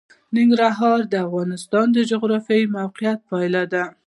ننګرهار 0.35 0.99
د 1.07 1.13
افغانستان 1.27 1.85
د 1.93 1.97
جغرافیایي 2.11 2.65
موقیعت 2.77 3.19
پایله 3.29 3.63
ده. 3.73 3.83